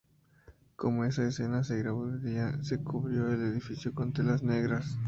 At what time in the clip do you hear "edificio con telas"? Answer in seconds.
3.43-4.41